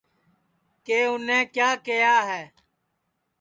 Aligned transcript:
کہ 0.85 0.97
اُنے 1.09 1.39
کیا 1.55 1.69
کیہیا 1.85 2.17
ہے 2.29 2.43